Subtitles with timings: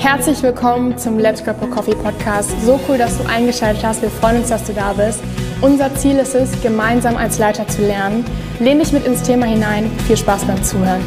[0.00, 2.50] Herzlich willkommen zum Let's Grab a Coffee Podcast.
[2.64, 4.00] So cool, dass du eingeschaltet hast.
[4.00, 5.20] Wir freuen uns, dass du da bist.
[5.60, 8.24] Unser Ziel ist es, gemeinsam als Leiter zu lernen.
[8.60, 9.90] Lehn dich mit ins Thema hinein.
[10.06, 11.02] Viel Spaß beim Zuhören.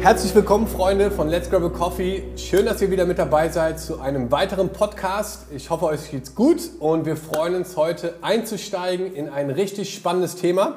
[0.00, 2.24] Herzlich willkommen, Freunde von Let's Grab a Coffee.
[2.34, 5.46] Schön, dass ihr wieder mit dabei seid zu einem weiteren Podcast.
[5.54, 10.34] Ich hoffe, euch geht's gut und wir freuen uns heute einzusteigen in ein richtig spannendes
[10.34, 10.74] Thema.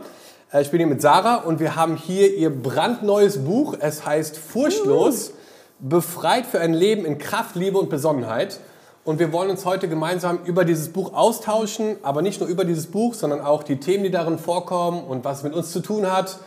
[0.53, 3.75] Äh, ich bin hier mit Sarah und wir haben hier ihr brandneues Buch.
[3.79, 5.33] Es heißt Furchtlos,
[5.79, 8.59] befreit für ein Leben in Kraft, Liebe und Besonnenheit.
[9.05, 12.87] Und wir wollen uns heute gemeinsam über dieses Buch austauschen, aber nicht nur über dieses
[12.87, 16.11] Buch, sondern auch die Themen, die darin vorkommen und was es mit uns zu tun
[16.11, 16.39] hat,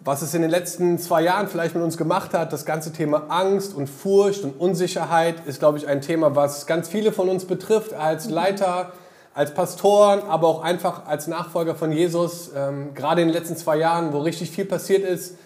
[0.00, 2.52] was es in den letzten zwei Jahren vielleicht mit uns gemacht hat.
[2.52, 6.88] Das ganze Thema Angst und Furcht und Unsicherheit ist, glaube ich, ein Thema, was ganz
[6.88, 8.92] viele von uns betrifft als Leiter,
[9.34, 13.76] als Pastoren, aber auch einfach als Nachfolger von Jesus, ähm, gerade in den letzten zwei
[13.76, 15.36] Jahren, wo richtig viel passiert ist.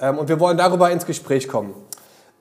[0.00, 1.74] Ähm, und wir wollen darüber ins Gespräch kommen.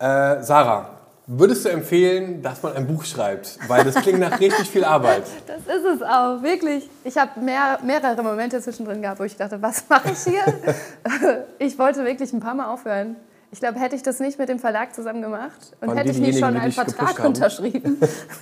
[0.03, 0.89] Äh, Sarah,
[1.27, 3.57] würdest du empfehlen, dass man ein Buch schreibt?
[3.69, 5.23] Weil das klingt nach richtig viel Arbeit.
[5.47, 6.89] Das ist es auch, wirklich.
[7.05, 10.44] Ich habe mehr, mehrere Momente zwischendrin gehabt, wo ich dachte, was mache ich hier?
[11.59, 13.16] ich wollte wirklich ein paar Mal aufhören.
[13.52, 16.17] Ich glaube, hätte ich das nicht mit dem Verlag zusammen gemacht und Waren hätte ich
[16.17, 18.02] nicht schon einen Vertrag unterschrieben,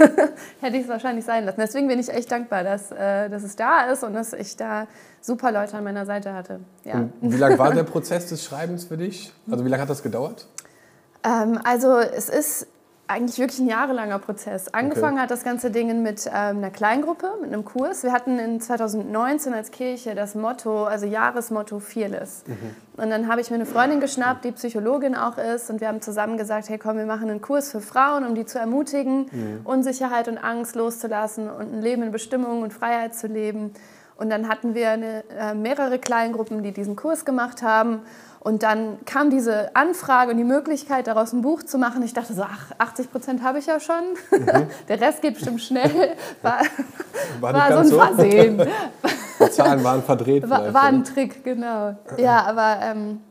[0.61, 1.59] hätte ich es wahrscheinlich sein lassen.
[1.59, 4.87] Deswegen bin ich echt dankbar, dass, äh, dass es da ist und dass ich da
[5.19, 6.61] super Leute an meiner Seite hatte.
[6.85, 7.09] Ja.
[7.19, 9.31] Und wie lange war der Prozess des Schreibens für dich?
[9.51, 10.47] Also wie lange hat das gedauert?
[11.23, 12.67] Ähm, also es ist
[13.11, 14.73] eigentlich wirklich ein jahrelanger Prozess.
[14.73, 18.03] Angefangen hat das ganze Ding mit ähm, einer Kleingruppe, mit einem Kurs.
[18.03, 22.45] Wir hatten in 2019 als Kirche das Motto, also Jahresmotto Fearless.
[22.95, 25.69] Und dann habe ich mir eine Freundin geschnappt, die Psychologin auch ist.
[25.69, 28.45] Und wir haben zusammen gesagt, hey komm, wir machen einen Kurs für Frauen, um die
[28.45, 29.25] zu ermutigen,
[29.65, 33.73] Unsicherheit und Angst loszulassen und ein Leben in Bestimmung und Freiheit zu leben.
[34.21, 38.01] Und dann hatten wir eine, äh, mehrere Kleingruppen, die diesen Kurs gemacht haben.
[38.39, 42.03] Und dann kam diese Anfrage und die Möglichkeit, daraus ein Buch zu machen.
[42.03, 44.03] Ich dachte so, ach, 80 Prozent habe ich ja schon.
[44.87, 46.15] Der Rest geht bestimmt schnell.
[46.43, 46.61] War,
[47.39, 47.99] War war, so ein so?
[47.99, 48.61] Versehen.
[49.39, 50.47] Die Zahlen waren verdreht.
[50.47, 51.03] War, war ein?
[51.03, 51.95] Trick, genau.
[52.17, 53.21] Ja, aber ähm,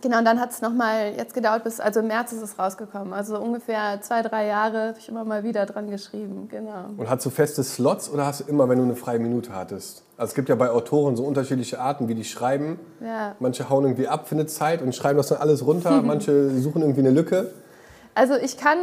[0.00, 3.12] genau, und dann hat es nochmal jetzt gedauert, bis, also im März ist es rausgekommen.
[3.12, 6.86] Also ungefähr zwei, drei Jahre habe ich immer mal wieder dran geschrieben, genau.
[6.96, 10.02] Und hast du feste Slots oder hast du immer, wenn du eine freie Minute hattest?
[10.16, 12.78] Also es gibt ja bei Autoren so unterschiedliche Arten, wie die schreiben.
[13.02, 13.36] Ja.
[13.38, 16.02] Manche hauen irgendwie ab für eine Zeit und schreiben das dann alles runter.
[16.04, 17.52] Manche suchen irgendwie eine Lücke.
[18.14, 18.78] Also ich kann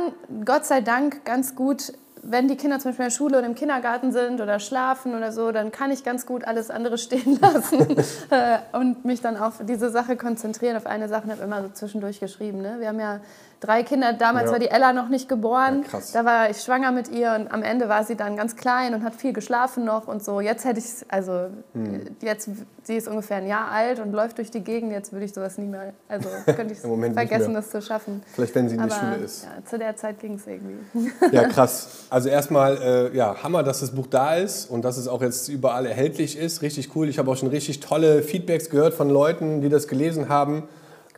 [0.46, 1.94] Gott sei Dank ganz gut,
[2.30, 5.32] wenn die Kinder zum Beispiel in der Schule oder im Kindergarten sind oder schlafen oder
[5.32, 7.80] so, dann kann ich ganz gut alles andere stehen lassen
[8.30, 11.70] äh, und mich dann auf diese Sache konzentrieren, auf eine Sache und habe immer so
[11.70, 12.62] zwischendurch geschrieben.
[12.62, 12.78] Ne?
[12.80, 13.20] Wir haben ja
[13.60, 14.52] drei Kinder, damals Ja.
[14.52, 16.12] war die Ella noch nicht geboren, Ja, krass.
[16.12, 19.04] da war ich schwanger mit ihr und am Ende war sie dann ganz klein und
[19.04, 20.42] hat viel geschlafen noch und so.
[20.42, 22.02] Jetzt hätte ich, also Hm.
[22.22, 22.50] jetzt,
[22.84, 25.58] sie ist ungefähr ein Jahr alt und läuft durch die Gegend, jetzt würde ich sowas
[25.58, 26.80] nie mehr, also könnte ich
[27.14, 28.22] vergessen, das zu schaffen.
[28.34, 29.44] Vielleicht, wenn sie in Aber Schule ist.
[29.46, 30.78] Ja, zu der Zeit ging es irgendwie.
[31.32, 32.06] Ja, krass.
[32.10, 32.78] Also erstmal,
[33.12, 36.38] äh, ja, Hammer, dass das Buch da ist und dass es auch jetzt überall erhältlich
[36.38, 36.62] ist.
[36.62, 37.10] Richtig cool.
[37.10, 40.64] Ich habe auch schon richtig tolle Feedbacks gehört von Leuten, die das gelesen haben.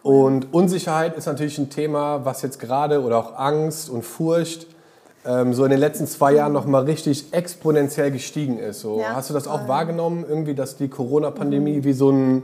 [0.04, 4.68] Und Unsicherheit ist natürlich ein Thema, was jetzt gerade, oder auch Angst und Furcht,
[5.26, 8.80] ähm, so in den letzten zwei Jahren nochmal richtig exponentiell gestiegen ist.
[8.80, 9.68] So, Ja, hast du das auch voll.
[9.68, 12.44] wahrgenommen, irgendwie, dass die Corona-Pandemie wie so ein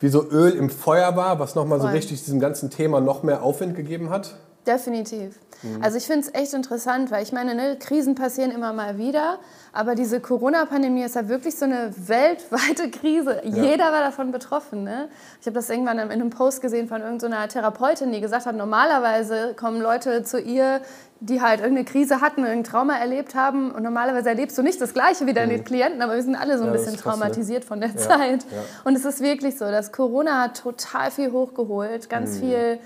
[0.00, 3.42] wie so Öl im Feuer war, was nochmal so richtig diesem ganzen Thema noch mehr
[3.42, 4.34] Aufwind gegeben hat?
[4.66, 5.36] Definitiv.
[5.62, 5.82] Mhm.
[5.82, 9.38] Also ich finde es echt interessant, weil ich meine, ne, Krisen passieren immer mal wieder,
[9.72, 13.40] aber diese Corona-Pandemie ist ja wirklich so eine weltweite Krise.
[13.44, 14.84] Jeder war davon betroffen.
[14.84, 15.08] Ne?
[15.40, 19.54] Ich habe das irgendwann in einem Post gesehen von irgendeiner Therapeutin, die gesagt hat, normalerweise
[19.54, 20.80] kommen Leute zu ihr,
[21.20, 24.94] die halt irgendeine Krise hatten, irgendein Trauma erlebt haben und normalerweise erlebst du nicht das
[24.94, 26.74] Gleiche wie deine Klienten, aber wir sind alle so ein Mhm.
[26.76, 27.20] Ja, bisschen krass, ne?
[27.20, 28.44] traumatisiert von der Zeit.
[28.50, 28.58] ja.
[28.84, 32.40] Und es ist wirklich so, dass Corona hat total viel hochgeholt, ganz Mhm.
[32.40, 32.78] viel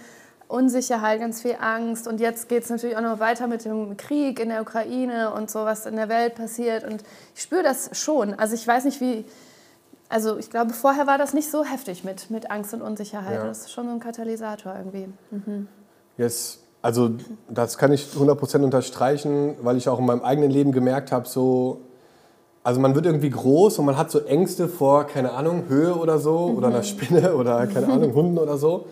[0.49, 2.06] Unsicherheit, ganz viel Angst.
[2.06, 5.50] Und jetzt geht es natürlich auch noch weiter mit dem Krieg in der Ukraine und
[5.50, 6.84] so, was in der Welt passiert.
[6.84, 7.03] Und
[7.34, 8.34] ich spüre das schon.
[8.34, 9.25] Also ich weiß nicht, wie.
[10.09, 13.38] Also ich glaube, vorher war das nicht so heftig mit, mit Angst und Unsicherheit.
[13.38, 13.47] Ja.
[13.47, 15.09] Das ist schon so ein Katalysator irgendwie.
[16.19, 16.60] Yes.
[16.84, 17.12] Also
[17.48, 21.80] das kann ich 100% unterstreichen, weil ich auch in meinem eigenen Leben gemerkt habe, so,
[22.63, 26.19] also man wird irgendwie groß und man hat so Ängste vor, keine Ahnung, Höhe oder
[26.19, 28.84] so oder einer Spinne oder keine Ahnung, Hunden oder so.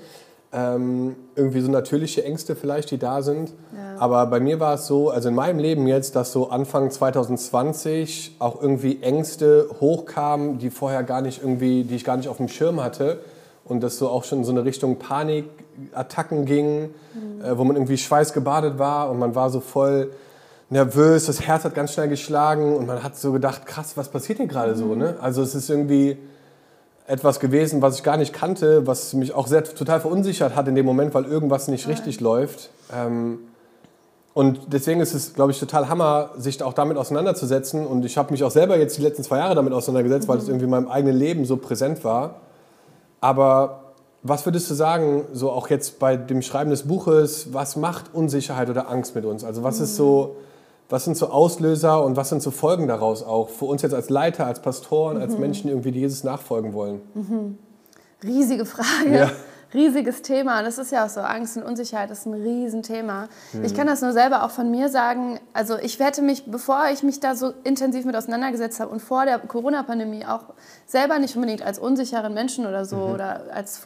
[0.55, 3.55] Ähm, irgendwie so natürliche Ängste vielleicht, die da sind.
[3.75, 3.99] Ja.
[3.99, 8.37] Aber bei mir war es so, also in meinem Leben jetzt, dass so Anfang 2020
[8.39, 12.49] auch irgendwie Ängste hochkamen, die vorher gar nicht irgendwie, die ich gar nicht auf dem
[12.49, 13.21] Schirm hatte.
[13.65, 16.91] Und das so auch schon in so eine Richtung Panikattacken ging,
[17.43, 20.11] äh, wo man irgendwie schweißgebadet war und man war so voll
[20.73, 24.39] nervös, das Herz hat ganz schnell geschlagen und man hat so gedacht, krass, was passiert
[24.39, 25.17] hier gerade so, ne?
[25.21, 26.17] Also es ist irgendwie,
[27.13, 30.75] etwas gewesen, was ich gar nicht kannte, was mich auch sehr total verunsichert hat in
[30.75, 32.71] dem Moment, weil irgendwas nicht richtig läuft.
[32.91, 33.41] Ähm,
[34.33, 37.87] und deswegen ist es, glaube ich, total Hammer, sich auch damit auseinanderzusetzen.
[37.87, 40.33] Und ich habe mich auch selber jetzt die letzten zwei Jahre damit auseinandergesetzt, mhm.
[40.33, 42.37] weil es irgendwie in meinem eigenen Leben so präsent war.
[43.21, 43.93] Aber
[44.23, 48.71] was würdest du sagen, so auch jetzt bei dem Schreiben des Buches, was macht Unsicherheit
[48.71, 49.45] oder Angst mit uns?
[49.45, 50.37] Also was ist so,
[50.93, 54.11] was sind so Auslöser und was sind so Folgen daraus auch für uns jetzt als
[54.11, 55.23] Leiter, als Pastoren, mhm.
[55.23, 57.01] als Menschen irgendwie, die Jesus nachfolgen wollen?
[57.15, 57.59] Mhm.
[58.23, 59.13] Riesige Frage.
[59.13, 59.31] Ja
[59.75, 60.63] riesiges Thema.
[60.63, 63.29] Das ist ja auch so, Angst und Unsicherheit ist ein Riesenthema.
[63.53, 63.65] Mhm.
[63.65, 65.41] Ich kann das nur selber auch von mir sagen.
[65.53, 69.25] Also ich hätte mich, bevor ich mich da so intensiv mit auseinandergesetzt habe und vor
[69.25, 70.55] der Corona-Pandemie auch
[70.87, 73.15] selber nicht unbedingt als unsicheren Menschen oder so mhm.
[73.15, 73.79] oder als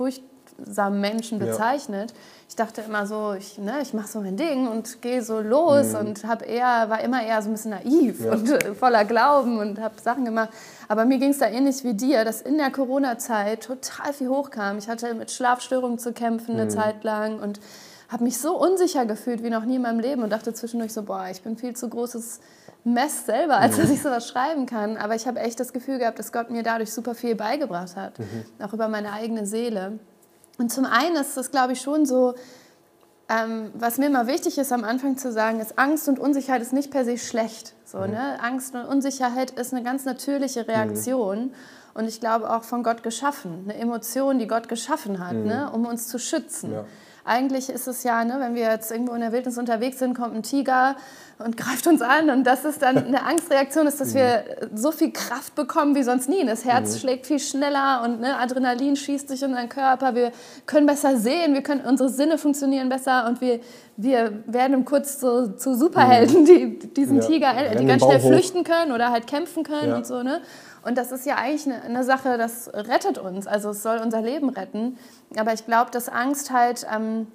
[0.56, 2.11] furchtsamen Menschen bezeichnet.
[2.11, 2.17] Ja
[2.49, 5.93] ich dachte immer so, ich, ne, ich mache so mein Ding und gehe so los
[5.93, 5.99] mhm.
[5.99, 8.32] und hab eher, war immer eher so ein bisschen naiv ja.
[8.32, 10.50] und äh, voller Glauben und habe Sachen gemacht.
[10.88, 14.79] Aber mir ging es da ähnlich wie dir, dass in der Corona-Zeit total viel hochkam.
[14.79, 16.70] Ich hatte mit Schlafstörungen zu kämpfen eine mhm.
[16.70, 17.58] Zeit lang und
[18.08, 21.03] habe mich so unsicher gefühlt wie noch nie in meinem Leben und dachte zwischendurch so,
[21.03, 22.38] boah, ich bin viel zu großes
[22.85, 23.82] Mess selber, als mhm.
[23.82, 24.97] dass ich sowas schreiben kann.
[24.97, 28.20] Aber ich habe echt das Gefühl gehabt, dass Gott mir dadurch super viel beigebracht hat,
[28.20, 28.44] mhm.
[28.64, 29.99] auch über meine eigene Seele.
[30.58, 32.35] Und zum einen ist das, glaube ich, schon so,
[33.29, 36.73] ähm, was mir immer wichtig ist am Anfang zu sagen, ist, Angst und Unsicherheit ist
[36.73, 37.75] nicht per se schlecht.
[37.85, 38.11] So, mhm.
[38.11, 38.43] ne?
[38.43, 41.47] Angst und Unsicherheit ist eine ganz natürliche Reaktion.
[41.47, 41.55] Mhm.
[41.94, 45.47] Und ich glaube auch von Gott geschaffen, eine Emotion, die Gott geschaffen hat, mhm.
[45.47, 45.70] ne?
[45.73, 46.73] um uns zu schützen.
[46.73, 46.85] Ja.
[47.26, 50.37] Eigentlich ist es ja, ne, wenn wir jetzt irgendwo in der Wildnis unterwegs sind, kommt
[50.37, 50.94] ein Tiger
[51.38, 52.31] und greift uns an.
[52.31, 56.28] Und das ist dann eine Angstreaktion, ist, dass wir so viel Kraft bekommen wie sonst
[56.28, 56.46] nie.
[56.46, 56.99] Das Herz mhm.
[57.00, 60.14] schlägt viel schneller und ne, Adrenalin schießt durch unseren Körper.
[60.14, 60.31] Wir
[60.67, 63.58] können besser sehen, wir können, unsere Sinne funktionieren besser und wir,
[63.96, 66.46] wir werden kurz so, zu Superhelden, mhm.
[66.46, 67.26] die diesen ja.
[67.26, 69.96] Tiger, die ganz schnell flüchten können oder halt kämpfen können ja.
[69.96, 70.22] und so.
[70.22, 70.43] Ne?
[70.87, 73.47] Und das ist ja eigentlich eine, eine, Sache, das rettet uns.
[73.47, 74.99] Also es soll unser Leben retten.
[75.37, 76.87] Aber ich glaube, dass Angst halt...
[76.93, 77.27] Ähm,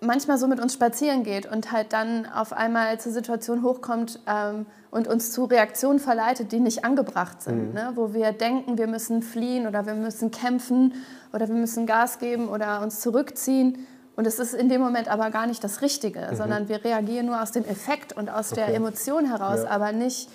[0.00, 4.66] manchmal so mit uns spazieren geht und halt dann auf einmal zur Situation hochkommt ähm,
[4.90, 7.74] und uns zu Reaktionen verleitet, die nicht angebracht sind, mhm.
[7.74, 7.92] ne?
[7.94, 10.94] wo wir denken, wir müssen fliehen oder wir müssen kämpfen
[11.32, 13.86] oder wir müssen Gas geben oder uns zurückziehen.
[14.16, 16.36] Und es ist in dem Moment aber gar nicht das Richtige, mhm.
[16.36, 18.66] sondern wir reagieren nur aus dem Effekt und aus okay.
[18.66, 19.70] der Emotion heraus, ja.
[19.70, 20.28] aber nicht,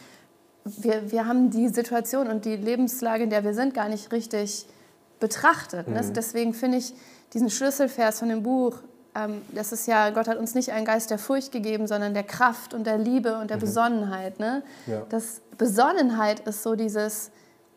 [0.65, 4.65] wir, wir haben die Situation und die Lebenslage, in der wir sind, gar nicht richtig
[5.19, 5.87] betrachtet.
[5.87, 6.01] Ne?
[6.01, 6.13] Mhm.
[6.13, 6.93] Deswegen finde ich
[7.33, 8.79] diesen Schlüsselvers von dem Buch
[9.15, 12.23] ähm, das ist ja, Gott hat uns nicht einen Geist der Furcht gegeben, sondern der
[12.23, 13.61] Kraft und der Liebe und der mhm.
[13.61, 14.39] Besonnenheit.
[14.39, 14.63] Ne?
[14.87, 15.03] Ja.
[15.09, 17.31] Das Besonnenheit ist so dieses,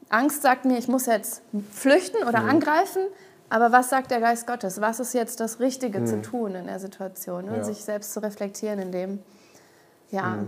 [0.08, 2.50] Angst sagt mir, ich muss jetzt flüchten oder mhm.
[2.50, 3.02] angreifen,
[3.48, 4.80] aber was sagt der Geist Gottes?
[4.80, 6.06] Was ist jetzt das Richtige mhm.
[6.06, 7.46] zu tun in der Situation?
[7.46, 7.58] Ne?
[7.58, 7.64] Ja.
[7.64, 9.18] Sich selbst zu reflektieren in dem,
[10.10, 10.38] ja.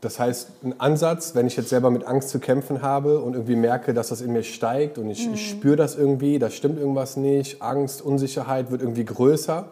[0.00, 3.56] Das heißt, ein Ansatz, wenn ich jetzt selber mit Angst zu kämpfen habe und irgendwie
[3.56, 5.36] merke, dass das in mir steigt und ich, ich mhm.
[5.36, 9.68] spüre das irgendwie, da stimmt irgendwas nicht, Angst, Unsicherheit wird irgendwie größer,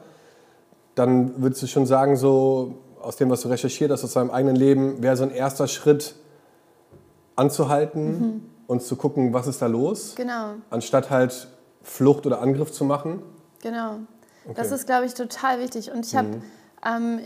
[0.94, 4.56] dann würdest du schon sagen, so aus dem, was du recherchiert hast, aus deinem eigenen
[4.56, 6.14] Leben, wäre so ein erster Schritt
[7.36, 8.42] anzuhalten mhm.
[8.66, 10.14] und zu gucken, was ist da los.
[10.16, 10.54] Genau.
[10.69, 11.48] Anstatt halt
[11.82, 13.22] Flucht oder Angriff zu machen.
[13.62, 14.00] Genau.
[14.44, 14.54] Okay.
[14.56, 15.90] Das ist, glaube ich, total wichtig.
[15.90, 16.42] Und ich habe mhm.
[16.84, 17.20] ähm,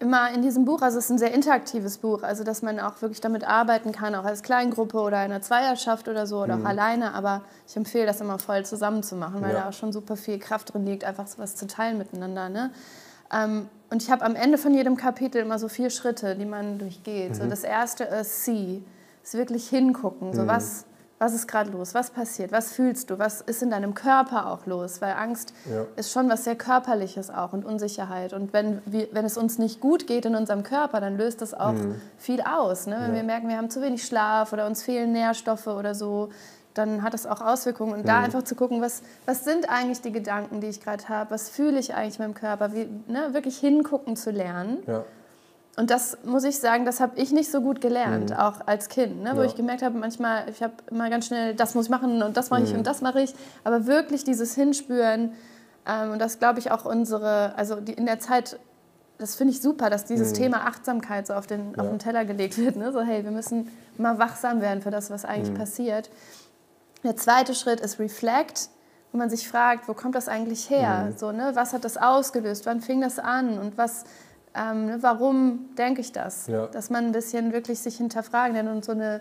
[0.00, 3.02] immer in diesem Buch, also es ist ein sehr interaktives Buch, also dass man auch
[3.02, 6.64] wirklich damit arbeiten kann, auch als Kleingruppe oder in einer Zweierschaft oder so oder mhm.
[6.64, 7.14] auch alleine.
[7.14, 9.62] Aber ich empfehle das immer voll zusammen zu machen, weil ja.
[9.62, 12.48] da auch schon super viel Kraft drin liegt, einfach so was zu teilen miteinander.
[12.48, 12.70] Ne?
[13.32, 16.78] Ähm, und ich habe am Ende von jedem Kapitel immer so vier Schritte, die man
[16.78, 17.30] durchgeht.
[17.30, 17.34] Mhm.
[17.34, 18.82] So das erste ist See,
[19.24, 20.32] ist wirklich hingucken.
[20.32, 20.48] So mhm.
[20.48, 20.84] was
[21.18, 21.94] was ist gerade los?
[21.94, 22.52] Was passiert?
[22.52, 23.18] Was fühlst du?
[23.18, 25.00] Was ist in deinem Körper auch los?
[25.00, 25.84] Weil Angst ja.
[25.96, 28.32] ist schon was sehr Körperliches auch und Unsicherheit.
[28.32, 31.72] Und wenn, wenn es uns nicht gut geht in unserem Körper, dann löst das auch
[31.72, 32.00] mhm.
[32.18, 32.86] viel aus.
[32.86, 32.96] Ne?
[33.00, 33.16] Wenn ja.
[33.16, 36.28] wir merken, wir haben zu wenig Schlaf oder uns fehlen Nährstoffe oder so,
[36.74, 37.94] dann hat das auch Auswirkungen.
[37.94, 38.06] Und mhm.
[38.06, 41.32] da einfach zu gucken, was, was sind eigentlich die Gedanken, die ich gerade habe?
[41.32, 42.72] Was fühle ich eigentlich mit dem Körper?
[42.72, 43.34] Wie, ne?
[43.34, 44.78] Wirklich hingucken zu lernen.
[44.86, 45.04] Ja.
[45.78, 48.36] Und das muss ich sagen, das habe ich nicht so gut gelernt, mhm.
[48.36, 49.30] auch als Kind, ne?
[49.36, 49.46] wo ja.
[49.46, 52.50] ich gemerkt habe, manchmal, ich habe immer ganz schnell, das muss ich machen und das
[52.50, 52.78] mache ich mhm.
[52.78, 53.32] und das mache ich,
[53.62, 55.34] aber wirklich dieses Hinspüren
[55.86, 58.58] ähm, und das glaube ich auch unsere, also die, in der Zeit,
[59.18, 60.34] das finde ich super, dass dieses mhm.
[60.34, 61.84] Thema Achtsamkeit so auf den, ja.
[61.84, 62.90] auf den Teller gelegt wird, ne?
[62.90, 65.58] so hey, wir müssen mal wachsam werden für das, was eigentlich mhm.
[65.58, 66.10] passiert.
[67.04, 68.70] Der zweite Schritt ist Reflect,
[69.12, 71.10] wo man sich fragt, wo kommt das eigentlich her?
[71.10, 71.18] Mhm.
[71.18, 71.52] So, ne?
[71.54, 72.66] Was hat das ausgelöst?
[72.66, 73.60] Wann fing das an?
[73.60, 74.04] Und was
[74.58, 76.46] ähm, ne, warum denke ich das?
[76.46, 76.66] Ja.
[76.66, 79.20] Dass man ein bisschen wirklich sich hinterfragen kann und so eine,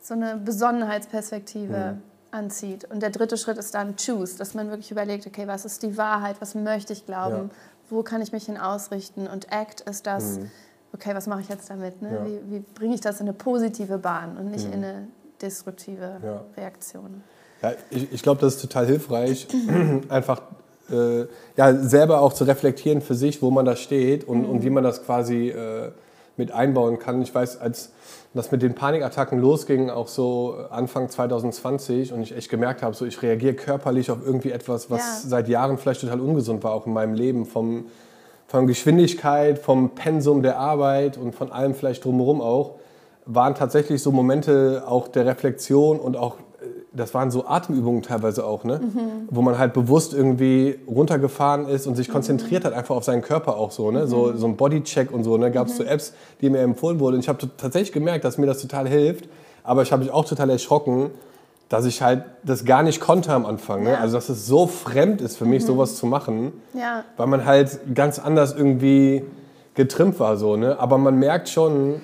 [0.00, 2.02] so eine Besonnenheitsperspektive mhm.
[2.30, 2.84] anzieht.
[2.90, 5.96] Und der dritte Schritt ist dann Choose, dass man wirklich überlegt, okay, was ist die
[5.96, 7.54] Wahrheit, was möchte ich glauben, ja.
[7.90, 9.26] wo kann ich mich hin ausrichten?
[9.26, 10.50] Und Act ist das, mhm.
[10.92, 12.02] okay, was mache ich jetzt damit?
[12.02, 12.12] Ne?
[12.12, 12.26] Ja.
[12.26, 14.74] Wie, wie bringe ich das in eine positive Bahn und nicht mhm.
[14.74, 15.08] in eine
[15.40, 17.22] destruktive Reaktion?
[17.62, 19.48] Ja, ich, ich glaube, das ist total hilfreich,
[20.10, 20.42] einfach
[20.90, 21.26] äh,
[21.56, 24.50] ja, selber auch zu reflektieren für sich, wo man da steht und, mhm.
[24.50, 25.90] und wie man das quasi äh,
[26.36, 27.22] mit einbauen kann.
[27.22, 27.90] Ich weiß, als
[28.34, 33.06] das mit den Panikattacken losging, auch so Anfang 2020 und ich echt gemerkt habe, so
[33.06, 35.28] ich reagiere körperlich auf irgendwie etwas, was ja.
[35.30, 37.86] seit Jahren vielleicht total ungesund war, auch in meinem Leben, vom,
[38.46, 42.74] von Geschwindigkeit, vom Pensum der Arbeit und von allem vielleicht drumherum auch,
[43.24, 46.36] waren tatsächlich so Momente auch der Reflexion und auch
[46.96, 48.80] das waren so Atemübungen teilweise auch, ne?
[48.82, 49.28] Mhm.
[49.30, 52.68] wo man halt bewusst irgendwie runtergefahren ist und sich konzentriert mhm.
[52.68, 53.90] hat einfach auf seinen Körper auch so.
[53.90, 54.06] Ne?
[54.06, 55.36] So, so ein Bodycheck und so.
[55.36, 55.50] Ne?
[55.50, 57.16] Gab es so Apps, die mir empfohlen wurden.
[57.16, 59.28] Und ich habe tatsächlich gemerkt, dass mir das total hilft.
[59.62, 61.10] Aber ich habe mich auch total erschrocken,
[61.68, 63.82] dass ich halt das gar nicht konnte am Anfang.
[63.82, 63.92] Ne?
[63.92, 63.98] Ja.
[63.98, 65.66] Also dass es so fremd ist für mich, mhm.
[65.66, 66.52] sowas zu machen.
[66.72, 67.04] Ja.
[67.16, 69.24] Weil man halt ganz anders irgendwie
[69.74, 70.36] getrimmt war.
[70.36, 70.78] So, ne?
[70.78, 72.00] Aber man merkt schon,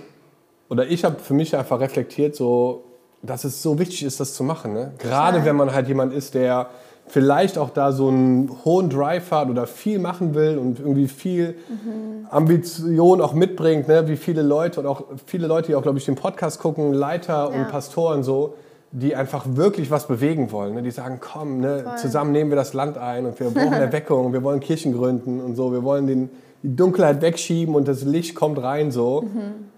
[0.68, 2.84] oder ich habe für mich einfach reflektiert, so
[3.22, 4.74] dass es so wichtig ist, das zu machen.
[4.74, 4.92] Ne?
[4.98, 6.68] Gerade wenn man halt jemand ist, der
[7.06, 11.56] vielleicht auch da so einen hohen Drive hat oder viel machen will und irgendwie viel
[11.68, 12.26] mhm.
[12.30, 14.08] Ambition auch mitbringt, ne?
[14.08, 17.50] wie viele Leute und auch viele Leute, die auch, glaube ich, den Podcast gucken, Leiter
[17.52, 17.60] ja.
[17.60, 18.54] und Pastoren so,
[18.92, 20.74] die einfach wirklich was bewegen wollen.
[20.74, 20.82] Ne?
[20.82, 21.94] Die sagen, komm, ne?
[21.96, 25.54] zusammen nehmen wir das Land ein und wir brauchen Erweckung, wir wollen Kirchen gründen und
[25.54, 26.30] so, wir wollen den,
[26.62, 29.22] die Dunkelheit wegschieben und das Licht kommt rein so.
[29.22, 29.71] Mhm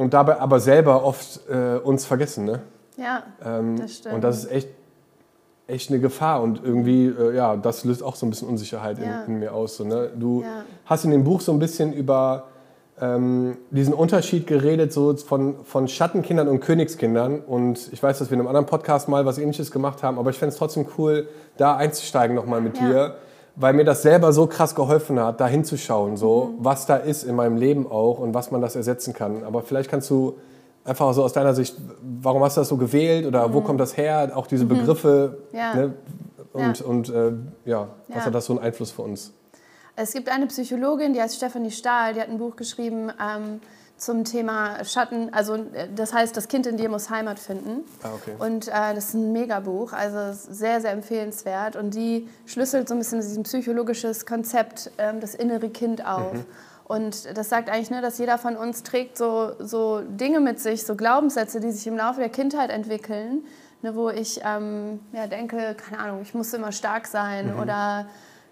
[0.00, 2.46] und dabei aber selber oft äh, uns vergessen.
[2.46, 2.62] Ne?
[2.96, 4.14] Ja, ähm, das stimmt.
[4.14, 4.68] Und das ist echt,
[5.66, 9.24] echt eine Gefahr und irgendwie, äh, ja, das löst auch so ein bisschen Unsicherheit ja.
[9.24, 9.76] in, in, mir aus.
[9.76, 10.10] So, ne?
[10.16, 10.64] Du ja.
[10.86, 12.44] hast in dem Buch so ein bisschen über
[12.98, 18.36] ähm, diesen Unterschied geredet so von, von Schattenkindern und Königskindern und ich weiß, dass wir
[18.36, 21.28] in einem anderen Podcast mal was ähnliches gemacht haben, aber ich fände es trotzdem cool,
[21.58, 22.88] da einzusteigen nochmal mit ja.
[22.88, 23.14] dir
[23.60, 26.64] weil mir das selber so krass geholfen hat, da hinzuschauen, so, mhm.
[26.64, 29.44] was da ist in meinem Leben auch und was man das ersetzen kann.
[29.44, 30.38] Aber vielleicht kannst du
[30.84, 31.76] einfach so aus deiner Sicht,
[32.22, 33.54] warum hast du das so gewählt oder mhm.
[33.54, 34.68] wo kommt das her, auch diese mhm.
[34.68, 35.74] Begriffe ja.
[35.74, 35.94] ne?
[36.54, 36.86] und, ja.
[36.86, 37.32] und äh,
[37.66, 38.24] ja, was ja.
[38.24, 39.32] hat das so einen Einfluss für uns?
[39.94, 43.60] Es gibt eine Psychologin, die heißt Stephanie Stahl, die hat ein Buch geschrieben, ähm,
[44.00, 45.32] zum Thema Schatten.
[45.32, 47.84] Also äh, das heißt, das Kind in dir muss Heimat finden.
[48.02, 48.32] Ah, okay.
[48.38, 51.76] Und äh, das ist ein Megabuch, also sehr, sehr empfehlenswert.
[51.76, 56.32] Und die schlüsselt so ein bisschen dieses psychologisches Konzept, ähm, das innere Kind auf.
[56.32, 56.46] Mhm.
[56.84, 60.84] Und das sagt eigentlich, ne, dass jeder von uns trägt so, so Dinge mit sich,
[60.84, 63.44] so Glaubenssätze, die sich im Laufe der Kindheit entwickeln,
[63.82, 67.60] ne, wo ich ähm, ja, denke, keine Ahnung, ich muss immer stark sein mhm.
[67.60, 68.06] oder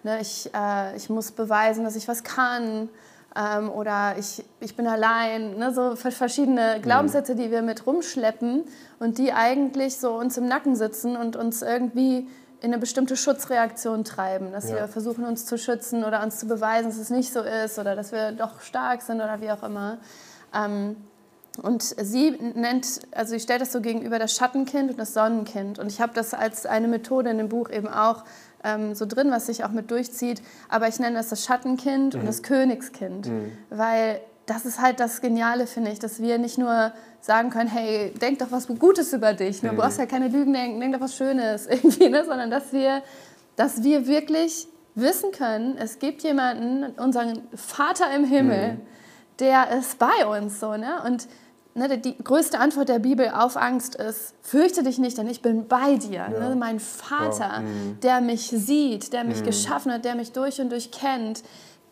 [0.05, 2.91] ne, ich, äh, ich muss beweisen, dass ich was kann
[3.37, 6.83] ähm, oder ich, ich bin allein, ne, so verschiedene mhm.
[6.83, 8.65] Glaubenssätze, die wir mit rumschleppen
[8.99, 12.29] und die eigentlich so uns im Nacken sitzen und uns irgendwie
[12.61, 14.77] in eine bestimmte Schutzreaktion treiben, dass ja.
[14.77, 17.95] wir versuchen uns zu schützen oder uns zu beweisen, dass es nicht so ist oder
[17.95, 19.99] dass wir doch stark sind oder wie auch immer.
[20.53, 20.97] Ähm,
[21.63, 25.79] und sie nennt, also sie stellt das so gegenüber das Schattenkind und das Sonnenkind.
[25.79, 28.25] Und ich habe das als eine Methode in dem Buch eben auch
[28.65, 30.43] ähm, so drin, was sich auch mit durchzieht.
[30.69, 32.21] Aber ich nenne das das Schattenkind mhm.
[32.21, 33.53] und das Königskind, mhm.
[33.71, 38.13] weil das ist halt das Geniale, finde ich, dass wir nicht nur sagen können, hey,
[38.21, 39.71] denk doch was Gutes über dich, ne?
[39.71, 42.25] du brauchst ja keine Lügen denken, denk doch was Schönes, irgendwie, ne?
[42.25, 43.03] sondern dass wir,
[43.57, 48.81] dass wir wirklich wissen können, es gibt jemanden, unseren Vater im Himmel, mhm.
[49.39, 51.03] der ist bei uns so, ne?
[51.05, 51.29] Und
[51.79, 55.69] ne, die größte Antwort der Bibel auf Angst ist, fürchte dich nicht, denn ich bin
[55.69, 56.29] bei dir.
[56.31, 56.49] Ja.
[56.49, 56.57] Ne?
[56.57, 57.61] Mein Vater, ja.
[57.61, 57.99] mhm.
[58.03, 59.47] der mich sieht, der mich mhm.
[59.47, 61.43] geschaffen hat, der mich durch und durch kennt,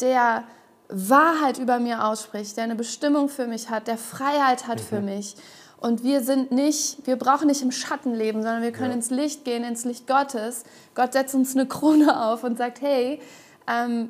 [0.00, 0.44] der
[0.88, 4.84] Wahrheit über mir ausspricht, der eine Bestimmung für mich hat, der Freiheit hat mhm.
[4.84, 5.36] für mich.
[5.78, 8.96] Und wir sind nicht, wir brauchen nicht im Schatten leben, sondern wir können ja.
[8.96, 10.64] ins Licht gehen, ins Licht Gottes.
[10.94, 13.20] Gott setzt uns eine Krone auf und sagt, hey,
[13.68, 14.08] ähm,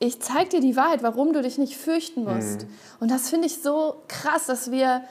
[0.00, 2.62] ich zeige dir die Wahrheit, warum du dich nicht fürchten musst.
[2.62, 2.68] Mhm.
[3.00, 5.02] Und das finde ich so krass, dass wir,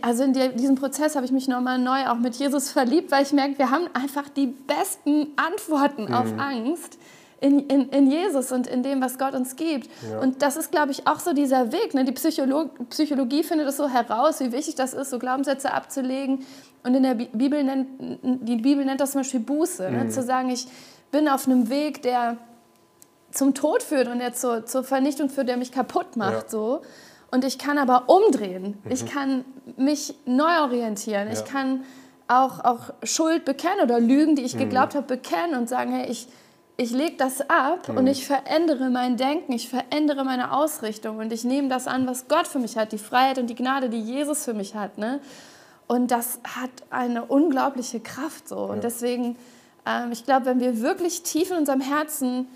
[0.00, 3.32] also in diesem Prozess habe ich mich nochmal neu auch mit Jesus verliebt, weil ich
[3.32, 6.14] merke, wir haben einfach die besten Antworten mhm.
[6.14, 6.98] auf Angst.
[7.40, 9.88] In, in, in, Jesus und in dem, was Gott uns gibt.
[10.10, 10.18] Ja.
[10.18, 11.94] Und das ist, glaube ich, auch so dieser Weg.
[11.94, 12.04] Ne?
[12.04, 16.44] Die Psycholo Psychologie findet es so heraus, wie wichtig das ist, so Glaubenssätze abzulegen.
[16.82, 17.86] Und in der Bibel nennt,
[18.22, 19.84] die Bibel nennt das zum Beispiel Buße.
[19.84, 19.90] Ne?
[19.90, 19.96] Mhm.
[20.06, 20.08] Ne?
[20.08, 20.66] Zu sagen, ich
[21.12, 22.38] bin auf einem Weg, der
[23.30, 26.44] zum Tod führt und der zur, zur Vernichtung führt, der mich kaputt macht.
[26.44, 26.48] Ja.
[26.48, 26.82] So.
[27.30, 28.78] Und ich kann aber umdrehen.
[28.84, 28.90] Mhm.
[28.90, 29.44] Ich kann
[29.76, 31.28] mich neu orientieren.
[31.28, 31.34] Ja.
[31.34, 31.84] Ich kann
[32.26, 34.60] auch, auch Schuld bekennen oder Lügen, die ich mhm.
[34.60, 36.28] geglaubt habe, bekennen und sagen, hey, ich,
[36.76, 37.98] ich lege das ab mhm.
[37.98, 42.28] und ich verändere mein Denken, ich verändere meine Ausrichtung und ich nehme das an, was
[42.28, 44.98] Gott für mich hat, die Freiheit und die Gnade, die Jesus für mich hat.
[44.98, 45.20] Ne?
[45.86, 48.56] Und das hat eine unglaubliche Kraft so.
[48.56, 48.72] Ja.
[48.72, 49.36] Und deswegen,
[49.86, 52.46] ähm, ich glaube, wenn wir wirklich tief in unserem Herzen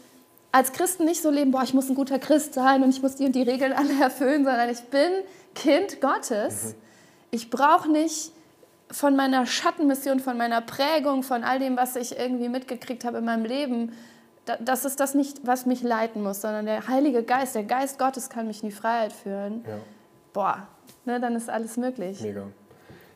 [0.52, 3.16] als Christen nicht so leben, boah, ich muss ein guter Christ sein und ich muss
[3.16, 5.11] die und die Regeln alle erfüllen, sondern ich bin
[5.54, 6.64] Kind Gottes.
[6.64, 6.75] Mhm.
[7.30, 8.32] Ich brauche nicht
[8.90, 13.25] von meiner Schattenmission, von meiner Prägung, von all dem, was ich irgendwie mitgekriegt habe in
[13.25, 13.92] meinem Leben,
[14.61, 18.28] das ist das nicht, was mich leiten muss, sondern der Heilige Geist, der Geist Gottes
[18.28, 19.64] kann mich in die Freiheit führen.
[19.66, 19.78] Ja.
[20.32, 20.66] Boah,
[21.04, 22.21] ne, dann ist alles möglich.
[22.21, 22.49] Mega.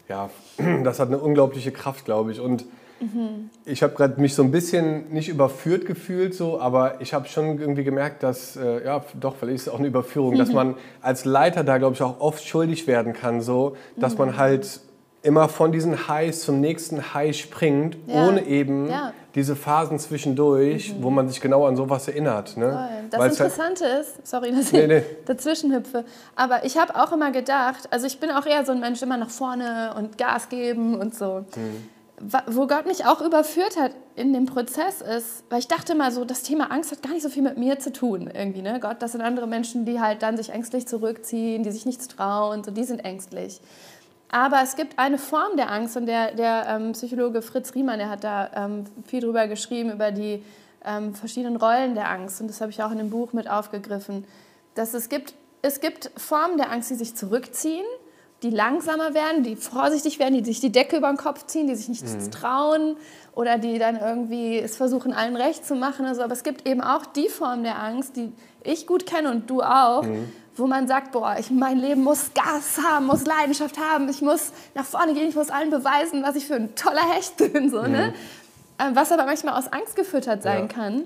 [0.09, 0.31] Ja,
[0.85, 2.41] das hat eine unglaubliche Kraft, glaube ich.
[2.41, 2.65] Und
[3.01, 3.51] mhm.
[3.65, 7.59] ich habe gerade mich so ein bisschen nicht überführt gefühlt, so, aber ich habe schon
[7.59, 11.25] irgendwie gemerkt, dass, äh, ja, doch, vielleicht ist es auch eine Überführung, dass man als
[11.25, 14.19] Leiter da, glaube ich, auch oft schuldig werden kann, so, dass mhm.
[14.19, 14.81] man halt
[15.27, 18.29] immer von diesen Highs zum nächsten High springt, ja.
[18.29, 19.13] ohne eben ja.
[19.35, 21.03] diese Phasen zwischendurch, mhm.
[21.03, 22.57] wo man sich genau an sowas erinnert.
[22.57, 22.89] Ne?
[23.11, 25.03] Das Weil's halt Interessante halt ist, sorry, dass nee, ich nee.
[25.25, 26.05] dazwischen hüpfe,
[26.37, 29.17] aber ich habe auch immer gedacht, also ich bin auch eher so ein Mensch, immer
[29.17, 31.45] nach vorne und Gas geben und so.
[31.57, 31.89] Mhm.
[32.47, 36.25] Wo Gott mich auch überführt hat in dem Prozess ist, weil ich dachte mal so,
[36.25, 38.63] das Thema Angst hat gar nicht so viel mit mir zu tun irgendwie.
[38.63, 38.81] Ne?
[38.81, 42.65] Gott, das sind andere Menschen, die halt dann sich ängstlich zurückziehen, die sich nichts trauen,
[42.65, 43.61] so, die sind ängstlich.
[44.31, 48.09] Aber es gibt eine Form der Angst und der, der ähm, Psychologe Fritz Riemann, der
[48.09, 50.43] hat da ähm, viel drüber geschrieben, über die
[50.85, 52.41] ähm, verschiedenen Rollen der Angst.
[52.41, 54.25] Und das habe ich auch in dem Buch mit aufgegriffen.
[54.75, 57.85] Dass es gibt, es gibt Formen der Angst, die sich zurückziehen,
[58.43, 61.75] die langsamer werden, die vorsichtig werden, die sich die Decke über den Kopf ziehen, die
[61.75, 62.31] sich nichts mhm.
[62.31, 62.97] trauen
[63.35, 66.07] oder die dann irgendwie es versuchen, allen recht zu machen.
[66.07, 69.49] Also, aber es gibt eben auch die Form der Angst, die ich gut kenne und
[69.49, 73.79] du auch, mhm wo man sagt, boah, ich, mein Leben muss Gas haben, muss Leidenschaft
[73.79, 77.09] haben, ich muss nach vorne gehen, ich muss allen beweisen, was ich für ein toller
[77.13, 77.71] Hecht bin.
[77.71, 77.89] So, ne?
[77.89, 77.95] mhm.
[77.95, 78.15] ne?
[78.95, 80.67] Was aber manchmal aus Angst gefüttert sein ja.
[80.69, 81.03] kann.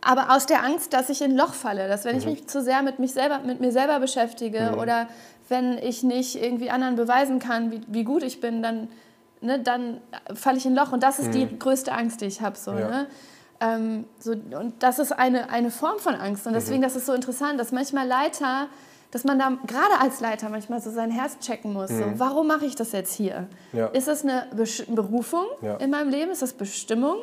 [0.00, 2.20] Aber aus der Angst, dass ich in ein Loch falle, dass wenn mhm.
[2.20, 4.78] ich mich zu sehr mit, mich selber, mit mir selber beschäftige mhm.
[4.78, 5.08] oder
[5.48, 8.88] wenn ich nicht irgendwie anderen beweisen kann, wie, wie gut ich bin, dann,
[9.40, 10.00] ne, dann
[10.34, 10.92] falle ich in ein Loch.
[10.92, 11.58] Und das ist die mhm.
[11.58, 12.56] größte Angst, die ich habe.
[12.56, 12.88] So, ja.
[12.88, 13.06] ne?
[13.60, 16.46] Ähm, so, und das ist eine, eine Form von Angst.
[16.46, 16.82] Und deswegen, mhm.
[16.82, 18.68] das ist so interessant, dass manchmal Leiter,
[19.10, 21.90] dass man da gerade als Leiter manchmal so sein Herz checken muss.
[21.90, 21.98] Mhm.
[21.98, 23.48] So, warum mache ich das jetzt hier?
[23.72, 23.86] Ja.
[23.88, 24.46] Ist das eine
[24.88, 25.76] Berufung ja.
[25.76, 26.30] in meinem Leben?
[26.30, 27.18] Ist das Bestimmung?